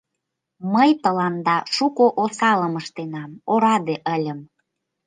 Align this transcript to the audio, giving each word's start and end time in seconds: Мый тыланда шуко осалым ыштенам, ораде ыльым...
Мый 0.73 0.89
тыланда 1.03 1.57
шуко 1.75 2.05
осалым 2.23 2.73
ыштенам, 2.81 3.31
ораде 3.51 3.95
ыльым... 4.15 4.39